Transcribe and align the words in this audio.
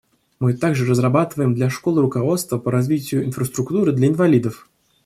Мы 0.39 0.53
также 0.57 0.87
разрабатываем 0.87 1.53
для 1.53 1.69
школ 1.69 2.01
руководство 2.01 2.57
по 2.57 2.71
развитию 2.71 3.23
инфраструктуры 3.23 3.91
для 3.91 4.07
инвалидов. 4.07 4.67